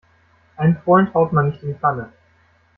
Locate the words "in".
1.61-1.73